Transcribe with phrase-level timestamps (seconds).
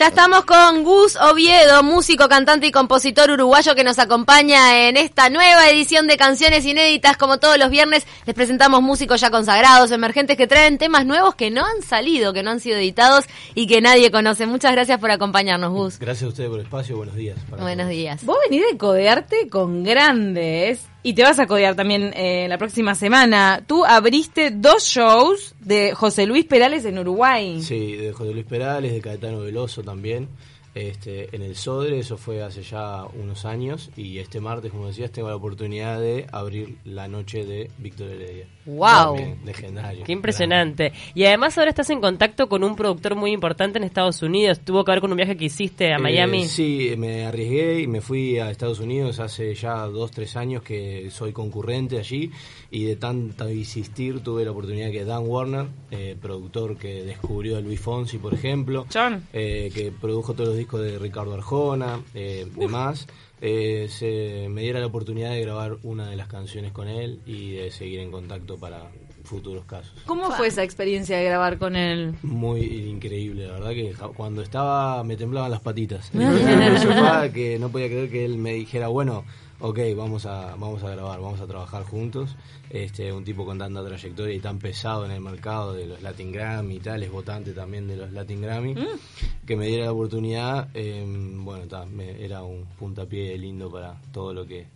[0.00, 5.28] Ya estamos con Gus Oviedo, músico, cantante y compositor uruguayo que nos acompaña en esta
[5.28, 7.18] nueva edición de Canciones Inéditas.
[7.18, 11.50] Como todos los viernes, les presentamos músicos ya consagrados, emergentes que traen temas nuevos que
[11.50, 14.46] no han salido, que no han sido editados y que nadie conoce.
[14.46, 15.98] Muchas gracias por acompañarnos, Gus.
[15.98, 16.96] Gracias a ustedes por el espacio.
[16.96, 17.36] Buenos días.
[17.50, 18.24] Buenos días.
[18.24, 22.94] Vos venís de codearte con grandes y te vas a codear también eh, la próxima
[22.94, 23.62] semana.
[23.66, 27.62] Tú abriste dos shows de José Luis Perales en Uruguay.
[27.62, 30.28] Sí, de José Luis Perales, de Caetano Veloso también.
[30.74, 35.10] Este, en el Sodre, eso fue hace ya unos años, y este martes, como decías,
[35.10, 38.46] tengo la oportunidad de abrir la noche de Víctor Heredia.
[38.76, 39.16] ¡Wow!
[39.44, 40.04] legendario.
[40.04, 40.92] Qué impresionante.
[41.14, 44.60] Y además ahora estás en contacto con un productor muy importante en Estados Unidos.
[44.60, 46.46] ¿Tuvo que ver con un viaje que hiciste a eh, Miami?
[46.46, 51.10] Sí, me arriesgué y me fui a Estados Unidos hace ya dos, tres años que
[51.10, 52.30] soy concurrente allí,
[52.70, 57.60] y de tanto insistir tuve la oportunidad que Dan Warner, eh, productor que descubrió a
[57.60, 58.86] Luis Fonsi, por ejemplo,
[59.32, 63.06] eh, que produjo todos los discos de Ricardo Arjona, eh, demás,
[63.40, 67.52] eh, se me diera la oportunidad de grabar una de las canciones con él y
[67.52, 68.90] de seguir en contacto para
[69.30, 69.92] futuros casos.
[70.06, 72.14] ¿Cómo fue esa experiencia de grabar con él?
[72.22, 76.10] Muy increíble, la verdad que cuando estaba me temblaban las patitas.
[77.32, 79.24] que no podía creer que él me dijera, bueno,
[79.60, 82.36] ok, vamos a, vamos a grabar, vamos a trabajar juntos.
[82.70, 86.32] Este, un tipo con tanta trayectoria y tan pesado en el mercado de los Latin
[86.32, 89.46] Grammy y tal, es votante también de los Latin Grammy, mm.
[89.46, 91.64] que me diera la oportunidad, em, bueno,
[91.98, 94.66] era un puntapié lindo para todo lo que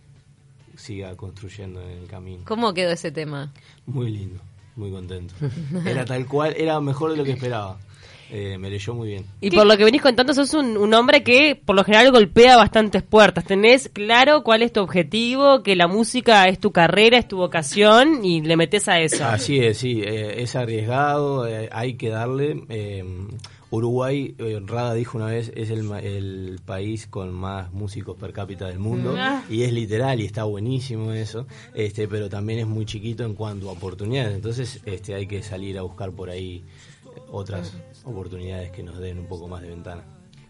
[0.77, 2.43] siga construyendo en el camino.
[2.45, 3.53] ¿Cómo quedó ese tema?
[3.85, 4.41] Muy lindo,
[4.75, 5.33] muy contento.
[5.85, 7.77] Era tal cual, era mejor de lo que esperaba.
[8.31, 9.25] Eh, me leyó muy bien.
[9.39, 13.03] Y por lo que venís contando, sos un, hombre que por lo general golpea bastantes
[13.03, 13.45] puertas.
[13.45, 18.25] Tenés claro cuál es tu objetivo, que la música es tu carrera, es tu vocación
[18.25, 19.23] y le metes a eso.
[19.25, 22.63] Así es, sí, eh, es arriesgado, eh, hay que darle.
[23.75, 28.79] Uruguay, Rada dijo una vez, es el, el, país con más músicos per cápita del
[28.79, 29.15] mundo.
[29.17, 29.43] Ah.
[29.49, 33.69] y es literal y está buenísimo eso, este, pero también es muy chiquito en cuanto
[33.69, 36.63] a oportunidades, entonces este, hay que salir a buscar por ahí
[37.31, 40.03] otras oportunidades que nos den un poco más de ventana.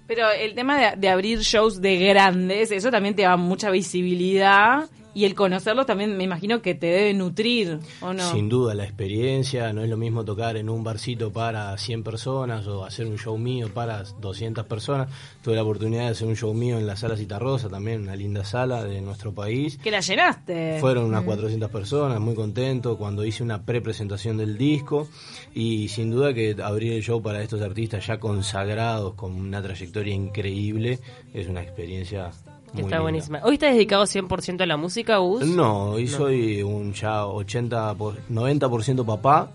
[0.07, 5.23] Pero el tema de, abrir shows de grandes, eso también te da mucha visibilidad y
[5.23, 8.31] el conocerlos también me imagino que te debe nutrir, ¿o no?
[8.31, 12.67] Sin duda, la experiencia, no es lo mismo tocar en un barcito para 100 personas
[12.67, 15.07] o hacer un show mío para 200 personas.
[15.41, 18.43] Tuve la oportunidad de hacer un show mío en la sala Citarrosa, también una linda
[18.43, 19.77] sala de nuestro país.
[19.77, 20.79] ¿Que la llenaste?
[20.81, 25.07] Fueron unas 400 personas, muy contento cuando hice una pre-presentación del disco
[25.53, 30.13] y sin duda que abrir el show para estos artistas ya consagrados con una trayectoria
[30.13, 30.99] increíble
[31.33, 32.31] es una experiencia
[32.77, 33.41] Está buenísima.
[33.43, 35.45] ¿Hoy estás dedicado 100% a la música, Gus?
[35.45, 39.51] No, hoy soy un ya 80 por, 90% papá.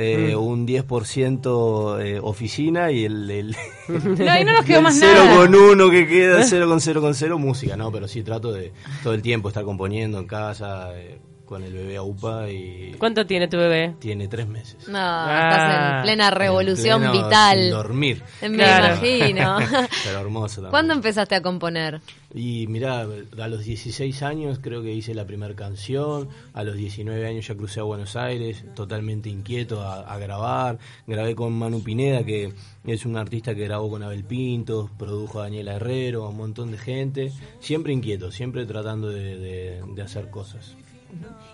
[0.00, 0.38] Eh, mm.
[0.40, 3.56] un 10% eh, oficina y el, el
[3.88, 7.14] no, ahí no nos quedó más 0 con 1 que queda, 0 con 0 con
[7.16, 11.18] 0 música, no, pero sí trato de todo el tiempo estar componiendo en casa, eh,
[11.48, 12.94] con el bebé a UPA y...
[12.98, 13.94] ¿Cuánto tiene tu bebé?
[13.98, 14.86] Tiene tres meses.
[14.86, 17.58] No, estás en plena revolución vital.
[17.58, 18.22] Sin dormir.
[18.42, 19.56] Me imagino.
[20.04, 20.70] Pero hermoso también.
[20.70, 22.02] ¿Cuándo empezaste a componer?
[22.34, 27.26] Y mirá, a los 16 años creo que hice la primera canción, a los 19
[27.26, 32.52] años ya crucé a Buenos Aires, totalmente inquieto a, grabar, grabé con Manu Pineda, que
[32.84, 36.72] es un artista que grabó con Abel Pinto, produjo a Daniela Herrero, a un montón
[36.72, 40.76] de gente, siempre inquieto, siempre tratando de hacer cosas.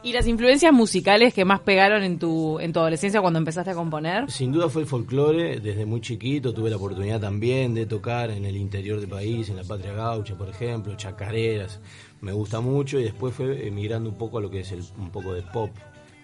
[0.03, 3.75] ¿Y las influencias musicales que más pegaron en tu, en tu adolescencia cuando empezaste a
[3.75, 4.31] componer?
[4.31, 8.45] Sin duda fue el folclore, desde muy chiquito tuve la oportunidad también de tocar en
[8.45, 11.81] el interior del país, en la Patria Gaucha, por ejemplo, chacareras,
[12.21, 15.11] me gusta mucho y después fue emigrando un poco a lo que es el, un
[15.11, 15.71] poco de pop,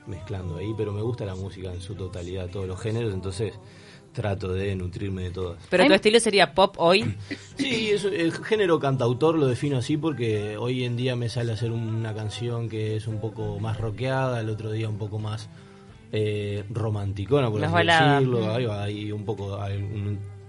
[0.06, 3.54] mezclando ahí, pero me gusta la música en su totalidad, todos los géneros, entonces
[4.12, 5.58] trato de nutrirme de todas.
[5.70, 7.14] ¿Pero tu estilo sería pop hoy?
[7.56, 11.70] Sí, el género cantautor lo defino así porque hoy en día me sale a hacer
[11.72, 15.48] una canción que es un poco más rockeada, el otro día un poco más
[16.12, 19.58] eh, romanticona, por así decirlo, hay, un poco,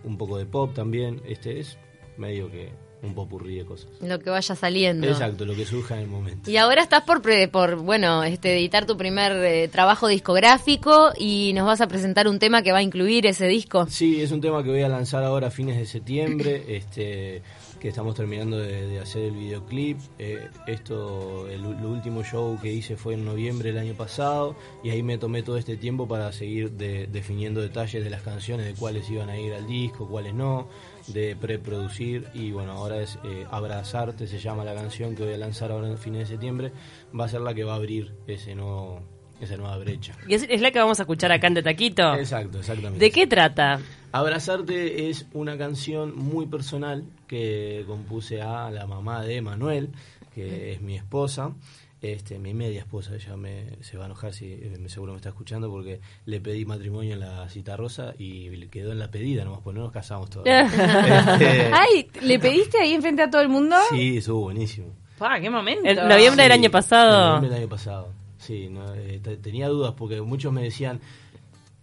[0.04, 1.78] un poco de pop también, este es
[2.18, 2.72] medio que
[3.04, 3.90] un popurrí de cosas.
[4.02, 5.08] Lo que vaya saliendo.
[5.08, 6.50] Exacto, lo que surja en el momento.
[6.50, 11.66] Y ahora estás por, por bueno, este, editar tu primer eh, trabajo discográfico y nos
[11.66, 13.88] vas a presentar un tema que va a incluir ese disco.
[13.88, 17.42] Sí, es un tema que voy a lanzar ahora a fines de septiembre, este
[17.82, 19.98] que estamos terminando de, hacer el videoclip.
[20.20, 25.02] Eh, esto, el, último show que hice fue en noviembre del año pasado y ahí
[25.02, 29.30] me tomé todo este tiempo para seguir definiendo detalles de las canciones, de cuáles iban
[29.30, 30.68] a ir al disco, cuáles no
[31.08, 35.38] de preproducir y bueno, ahora es eh, Abrazarte, se llama la canción que voy a
[35.38, 36.72] lanzar ahora en el fin de septiembre,
[37.18, 39.02] va a ser la que va a abrir ese nuevo
[39.42, 40.16] esa nueva brecha.
[40.28, 42.14] Y es, es la que vamos a escuchar acá en De Taquito.
[42.14, 43.04] Exacto, exactamente.
[43.04, 43.80] ¿De qué trata?
[44.12, 49.90] Abrazarte es una canción muy personal que compuse a la mamá de Manuel,
[50.36, 51.54] que es mi esposa,
[52.02, 55.18] este, mi media esposa, ella me, se va a enojar si eh, me- seguro me
[55.18, 59.12] está escuchando porque le pedí matrimonio en la cita rosa y le quedó en la
[59.12, 60.64] pedida nomás, pues no nos casamos todavía.
[61.32, 63.76] Este, Ay, ¿le pediste ahí enfrente a todo el mundo?
[63.92, 64.88] sí, estuvo buenísimo.
[65.20, 65.88] Pa, qué momento.
[65.88, 67.14] En noviembre del Sí, año pasado.
[67.20, 68.08] en noviembre del año pasado.
[68.40, 71.00] Sí, no, eh, te- tenía dudas porque muchos me decían,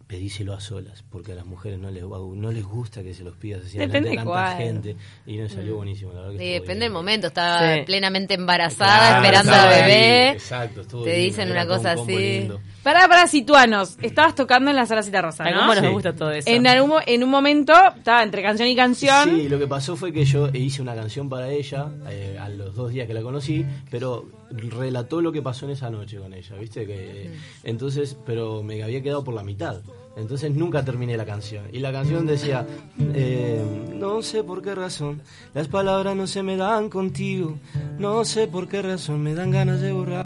[0.09, 3.23] pedíselo a solas, porque a las mujeres no les, va- no les gusta que se
[3.23, 4.57] los pidas así Depende delante de tanta cuál.
[4.57, 4.97] gente.
[5.27, 6.81] Y no salió buenísimo, la verdad que Sí, depende bien.
[6.81, 7.27] del momento.
[7.29, 7.83] Está Sí.
[7.85, 10.31] plenamente embarazada, Claro, esperando estaba a ahí, bebé.
[10.31, 12.17] Exacto, estuvo Te lindo, dicen una un cosa así.
[12.17, 12.61] lindo.
[12.83, 13.99] Pará, pará, situanos.
[14.01, 15.61] Estabas tocando en la sala Cita Rosa, ¿no?
[15.61, 15.91] cómo nos Sí.
[15.91, 16.49] gusta todo eso.
[16.49, 19.29] En, algún, mo- en un momento, estaba entre canción y canción.
[19.29, 22.75] Sí, lo que pasó fue que yo hice una canción para ella eh, a los
[22.75, 26.57] dos días que la conocí, pero relató lo que pasó en esa noche con ella,
[26.57, 26.87] ¿viste?
[26.87, 27.31] Que,
[27.65, 29.83] entonces, pero me había quedado por la mitad.
[30.17, 31.65] Entonces nunca terminé la canción.
[31.73, 32.67] Y la canción decía,
[33.15, 33.63] eh,
[33.95, 35.21] no sé por qué razón,
[35.53, 37.59] las palabras no se me dan contigo,
[37.99, 40.25] no sé por qué razón, me dan ganas de borrar.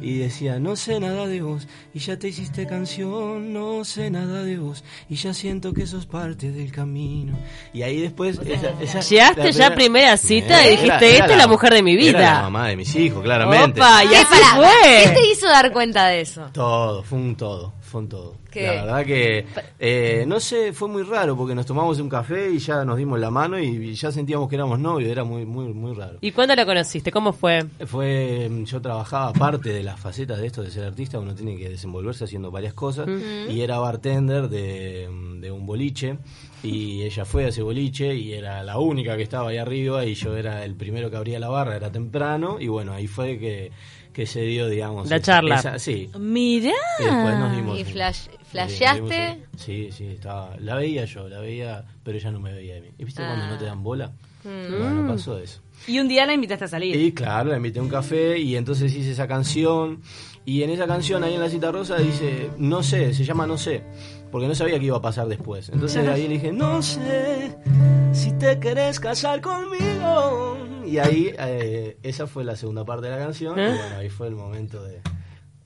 [0.00, 4.42] Y decía, no sé nada de vos, y ya te hiciste canción, no sé nada
[4.42, 7.38] de vos, y ya siento que sos parte del camino.
[7.72, 8.40] Y ahí después...
[8.44, 11.82] Esa, esa- Llegaste la ya a primera cita y dijiste, "Esta es la mujer de
[11.84, 12.18] mi vida".
[12.18, 13.80] Era la mamá de mis hijos, claramente.
[13.80, 14.66] Opa, y ¿Qué, así fue.
[15.04, 16.48] ¿Qué te hizo dar cuenta de eso?
[16.52, 18.36] Todo, fue un todo, fue un todo.
[18.50, 18.66] ¿Qué?
[18.66, 19.46] La verdad que,
[19.78, 23.20] eh, no sé, fue muy raro porque nos tomamos un café y ya nos dimos
[23.20, 26.16] la mano y ya sentíamos que éramos novios, era muy, muy, muy raro.
[26.22, 27.12] ¿Y cuándo la conociste?
[27.12, 27.66] ¿Cómo fue?
[27.86, 31.68] Fue, yo trabajaba aparte de las facetas de esto de ser artista, uno tiene que
[31.68, 33.08] desenvolverse haciendo varias cosas
[33.48, 35.08] y era bartender de,
[35.40, 36.18] de un boliche
[36.62, 40.14] y ella fue a ese boliche y era la única que estaba ahí arriba y
[40.14, 43.70] yo era el primero que abría la barra, era temprano y bueno, ahí fue que,
[44.12, 45.56] que se dio, digamos, La esa- charla.
[45.56, 46.10] esa- sí.
[46.18, 46.72] Mirá.
[46.98, 49.44] Y después nos dimos ¿Y flash- flasheaste?
[49.56, 52.88] Sí, sí, estaba, la veía yo, la veía, pero ella no me veía a mí.
[52.98, 53.50] ¿Y viste cuando Ah.
[53.50, 54.12] no te dan bola?
[54.44, 54.78] Mm.
[54.78, 55.60] Bueno, pasó eso.
[55.86, 56.96] Y un día la invitaste a salir.
[56.96, 60.00] Y claro, la invité a un café y entonces hice esa canción.
[60.44, 63.58] Y en esa canción, ahí en la cita rosa, dice, no sé, se llama No
[63.58, 63.82] sé,
[64.32, 65.68] porque no sabía qué iba a pasar después.
[65.68, 67.54] Entonces ahí le dije, no sé
[68.12, 70.56] si te querés casar conmigo.
[70.86, 73.58] Y ahí, eh, esa fue la segunda parte de la canción.
[73.58, 73.64] ¿Eh?
[73.74, 75.00] Y bueno, ahí fue el momento de...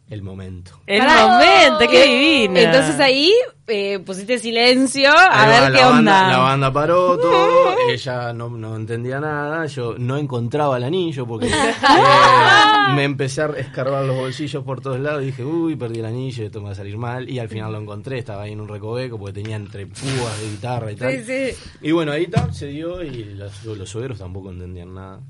[0.09, 0.73] El momento.
[0.87, 2.61] El momento, qué divina.
[2.61, 3.33] Entonces ahí
[3.67, 6.13] eh, pusiste silencio a Ahí va, ver qué onda.
[6.13, 11.27] Banda, la banda paró todo, ella no, no entendía nada, yo no encontraba el anillo
[11.27, 11.75] porque eh,
[12.95, 16.45] me empecé a escarbar los bolsillos por todos lados y dije, uy, perdí el anillo,
[16.45, 17.29] esto me va a salir mal.
[17.31, 20.51] Y al final lo encontré, estaba ahí en un recoveco porque tenía entre púas de
[20.51, 21.25] guitarra y tal.
[21.25, 21.51] sí.
[21.81, 25.21] Y bueno, ahí está, se dio y los, los suegros tampoco entendían nada.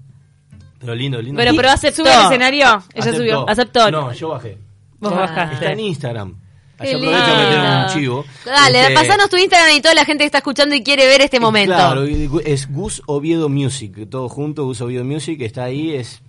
[0.82, 1.38] Pero lindo, lindo.
[1.38, 2.02] Pero, pero aceptó.
[2.02, 2.66] Sube al escenario.
[2.66, 3.16] Ella Aceptó.
[3.18, 3.48] subió.
[3.48, 3.90] Aceptó.
[3.90, 4.58] No, yo bajé.
[5.00, 5.20] Vos Ah.
[5.20, 5.54] bajaste.
[5.54, 6.34] Está en Instagram.
[6.76, 8.24] Aprovecho meter un chivo.
[8.44, 11.20] Dale, Este, pasanos tu Instagram y toda la gente que está escuchando y quiere ver
[11.22, 11.74] este momento.
[11.74, 16.20] Claro, es Gus Oviedo Music, todo junto, Gus Oviedo Music, está ahí, es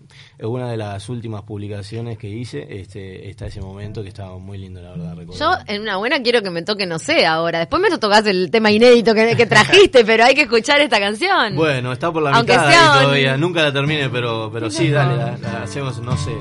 [0.51, 4.81] una de las últimas publicaciones que hice, este, está ese momento que estaba muy lindo,
[4.81, 5.13] la verdad.
[5.13, 5.63] Yo recordar.
[5.67, 7.59] en una buena quiero que me toque No sé ahora.
[7.59, 11.55] Después me tocas el tema inédito que, que trajiste, pero hay que escuchar esta canción.
[11.55, 14.69] Bueno, está por la Aunque mitad sea ahí un- todavía, nunca la termine, pero, pero
[14.69, 16.31] sí, dale, la, la hacemos, no sé.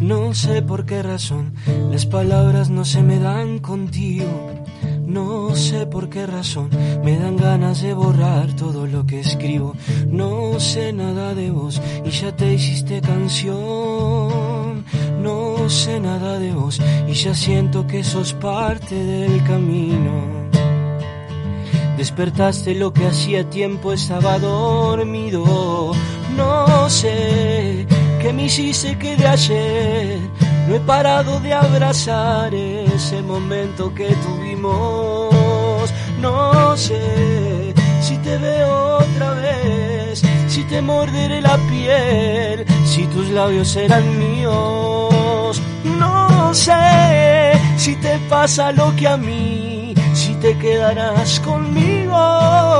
[0.00, 1.54] No sé por qué razón
[1.90, 4.26] las palabras no se me dan contigo.
[5.06, 6.68] No sé por qué razón
[7.02, 9.74] me dan ganas de borrar todo lo que escribo.
[10.08, 14.84] No sé nada de vos y ya te hiciste canción.
[15.22, 16.78] No sé nada de vos
[17.08, 20.46] y ya siento que sos parte del camino.
[21.96, 25.92] Despertaste lo que hacía tiempo estaba dormido.
[26.36, 27.86] No sé
[28.20, 30.20] qué me hiciste que de ayer
[30.66, 35.92] no he parado de abrazar ese momento que tuvimos.
[36.20, 43.68] No sé si te veo otra vez, si te morderé la piel, si tus labios
[43.68, 45.62] serán míos.
[45.84, 52.75] No sé si te pasa lo que a mí, si te quedarás conmigo.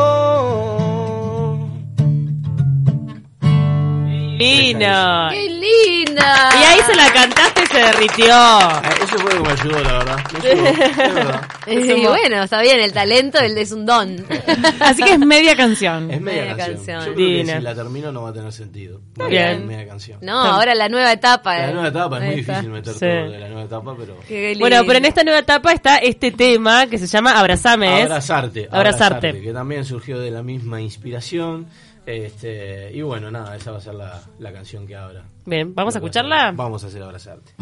[4.39, 5.29] Divino.
[5.31, 6.51] ¡Qué linda!
[6.55, 8.35] Y ahí se la cantaste y se derritió.
[8.35, 10.17] Ah, Eso fue lo que me ayudó, la verdad.
[10.33, 11.41] Me ayudó, es verdad.
[11.67, 14.25] Eh, bueno, está bien, el talento el es un don.
[14.81, 16.11] Así que es media canción.
[16.11, 16.77] Es media, Media canción.
[16.77, 17.01] canción.
[17.07, 19.01] Yo creo que si la termino no va a tener sentido.
[19.29, 19.67] bien.
[19.67, 20.19] Media canción.
[20.23, 21.57] No, ahora la nueva etapa.
[21.59, 21.73] La eh.
[21.73, 22.53] nueva etapa es muy está.
[22.53, 23.01] difícil meter Sí.
[23.01, 24.17] todo de la nueva etapa, pero...
[24.29, 24.87] Qué Bueno, lindo.
[24.87, 27.99] pero en esta nueva etapa está este tema que se llama Abrazame.
[28.01, 28.05] ¿es?
[28.07, 29.41] Abrazarte, Abrazarte.
[29.41, 31.67] que también surgió de la misma inspiración.
[32.07, 35.25] Este, y bueno, nada, esa va a ser la, la canción que abra.
[35.45, 36.53] Bien, ¿vamos a La escucharla?
[36.53, 37.53] Vamos a hacer abrazarte.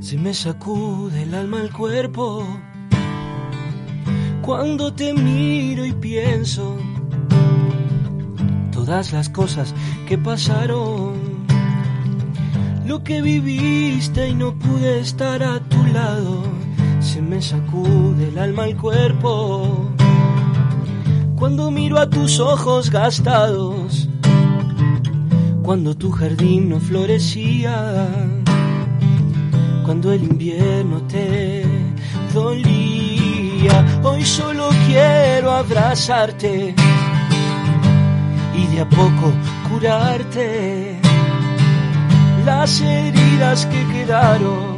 [0.00, 2.46] Se me sacude el alma al cuerpo
[4.40, 6.78] cuando te miro y pienso
[8.72, 9.74] todas las cosas
[10.06, 11.17] que pasaron,
[12.88, 16.42] lo que viviste y no pude estar a tu lado.
[17.00, 19.90] Se me sacude el alma al cuerpo
[21.36, 24.08] cuando miro a tus ojos gastados,
[25.62, 28.08] cuando tu jardín no florecía
[29.84, 31.64] cuando el invierno te
[32.32, 34.00] dolía.
[34.02, 36.74] Hoy solo quiero abrazarte
[38.56, 39.32] y de a poco
[39.68, 40.97] curarte
[42.48, 44.76] las heridas que quedaron,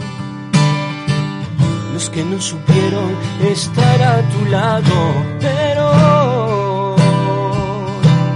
[1.95, 3.11] los que no supieron
[3.57, 4.99] estar a tu lado,
[5.47, 6.97] pero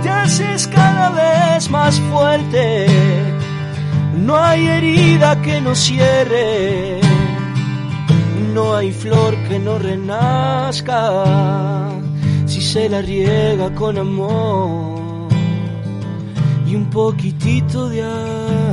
[0.02, 2.86] te haces cada vez más fuerte
[4.26, 7.00] no hay herida que no cierre,
[8.54, 11.00] no hay flor que no renazca
[12.46, 15.28] si se la riega con amor
[16.66, 18.63] y un poquitito de agua.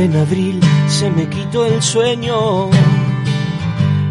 [0.00, 2.70] En abril se me quitó el sueño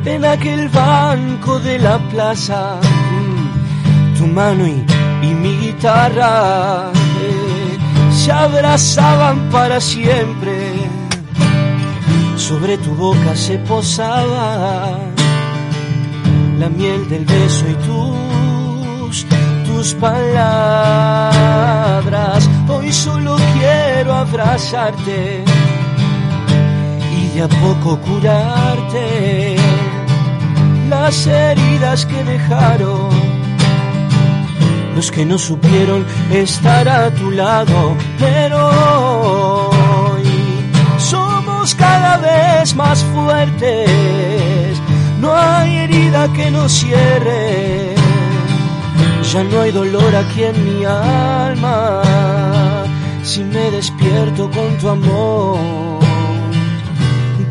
[0.06, 4.86] en aquel banco de la plaza, mm, tu mano y,
[5.34, 7.78] mi guitarra eh,
[8.12, 10.74] se abrazaban para siempre.
[12.36, 14.96] Sobre tu boca se posaba
[16.60, 19.26] la miel del beso y tus,
[19.66, 21.20] tus palabras.
[22.68, 25.44] Hoy solo quiero abrazarte
[27.42, 29.56] a poco curarte
[30.90, 33.10] las heridas que dejaron,
[34.96, 38.58] los que no supieron estar a tu lado, pero
[40.10, 40.24] hoy
[40.98, 44.82] somos cada vez más fuertes,
[45.22, 47.96] no hay herida que nos cierre,
[49.32, 52.02] ya no hay dolor aquí en mi alma,
[53.24, 55.99] si me despierto con tu amor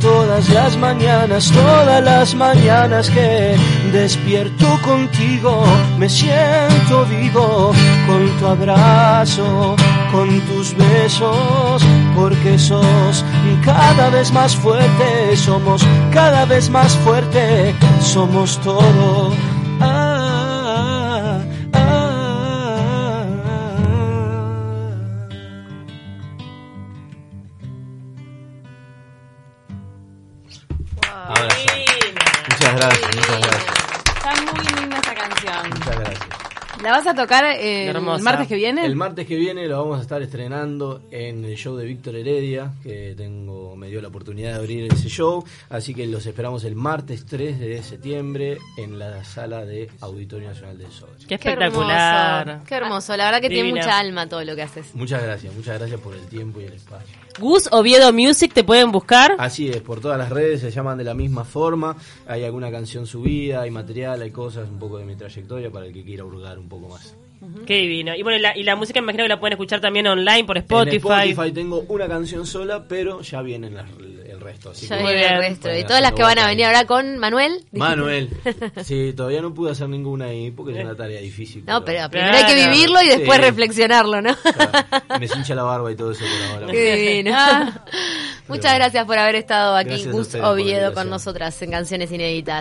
[0.00, 3.57] todas las mañanas, todas las mañanas que
[3.93, 5.64] despierto contigo,
[5.99, 7.73] me siento vivo
[8.07, 9.76] con tu abrazo,
[10.12, 11.83] con tus besos,
[12.14, 13.25] porque sos
[13.64, 19.33] cada vez más fuerte, somos cada vez más fuerte, somos todo.
[37.09, 38.85] A tocar eh, el martes que viene?
[38.85, 42.73] El martes que viene lo vamos a estar estrenando en el show de Víctor Heredia,
[42.83, 46.75] que tengo me dio la oportunidad de abrir ese show, así que los esperamos el
[46.75, 51.11] martes 3 de septiembre en la sala de Auditorio Nacional del Sol.
[51.21, 52.49] Qué Qué espectacular.
[52.49, 53.17] hermoso, qué hermoso.
[53.17, 54.95] La verdad que tiene mucha alma todo lo que haces.
[54.95, 57.17] Muchas gracias, muchas gracias por el tiempo y el espacio.
[57.38, 59.37] Gus Oviedo Music te pueden buscar.
[59.38, 61.97] Así es, por todas las redes se llaman de la misma forma,
[62.27, 65.93] hay alguna canción subida, hay material, hay cosas, un poco de mi trayectoria para el
[65.93, 66.98] que quiera hurgar un poco más.
[67.67, 68.14] Qué divino.
[68.17, 70.45] Y bueno, y la, y la música me imagino que la pueden escuchar también online
[70.45, 70.97] por En Spotify.
[71.31, 73.87] Spotify tengo una canción sola, pero ya vienen las-
[74.28, 74.71] el resto.
[74.71, 75.75] Así Ya que- Muy viene el resto.
[75.76, 77.52] Y todas las que van a venir ahora con Manuel.
[77.57, 77.78] dijiste.
[77.78, 78.28] Manuel.
[78.85, 81.64] Sí, todavía no pude hacer ninguna ahí porque es una tarea difícil.
[81.67, 82.11] No, pero Claro.
[82.11, 83.45] primero hay que vivirlo y después Sí.
[83.45, 84.37] reflexionarlo, ¿no?
[84.37, 86.73] Claro, me hincha la barba y todo eso por ahora.
[86.73, 87.37] Qué divino.
[88.49, 92.57] Muchas gracias por haber estado aquí, Gus Oviedo, con nosotras en Canciones Inéditas.